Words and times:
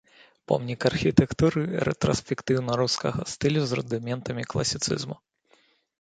Помнік 0.51 0.85
архітэктуры 0.89 1.61
рэтраспектыўна-рускага 1.89 3.21
стылю 3.35 3.61
з 3.73 3.79
рудыментамі 3.81 4.43
класіцызму. 4.55 5.15